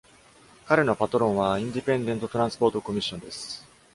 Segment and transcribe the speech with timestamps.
[0.65, 3.63] 彼のパトロンは Independent Transport Commission です。